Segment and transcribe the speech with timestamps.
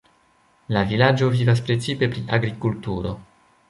[0.77, 3.19] La vilaĝo vivas precipe pri agrikulturo.